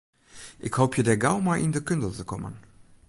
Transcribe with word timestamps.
Ik 0.67 0.73
hoopje 0.77 1.01
dêr 1.05 1.21
gau 1.23 1.37
mei 1.45 1.61
yn 1.65 1.73
de 1.75 1.81
kunde 1.87 2.09
te 2.17 2.23
kommen. 2.31 2.55